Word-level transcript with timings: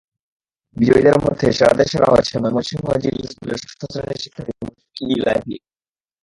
বিজয়ীদের 0.77 1.17
মধ্যে 1.23 1.47
সেরাদের 1.51 1.87
সেরা 1.91 2.07
হয়েছে 2.11 2.33
ময়মনসিংহ 2.41 2.85
জিলা 3.03 3.27
স্কুলের 3.31 3.59
ষষ্ঠ 3.63 3.81
শ্রেণির 3.93 4.21
শিক্ষার্থী 4.23 4.53
মুশফিক-ই-ইলাহী। 4.61 5.55